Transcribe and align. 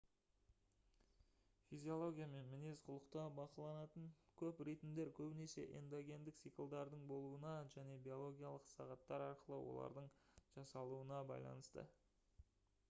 физиология 1.65 2.27
мен 2.29 2.47
мінез-құлықта 2.53 3.25
бақыланатын 3.39 4.07
көп 4.41 4.61
ритмдер 4.69 5.11
көбінесе 5.19 5.65
эндогендік 5.81 6.39
циклдардың 6.45 7.03
болуына 7.11 7.51
және 7.75 7.97
биологиялық 8.07 8.67
сағаттар 8.71 9.27
арқылы 9.27 9.59
олардың 9.75 10.09
жасалуына 10.57 11.21
байланысты 11.33 11.85